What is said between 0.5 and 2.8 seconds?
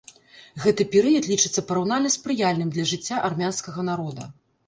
Гэты перыяд лічыцца параўнальна спрыяльным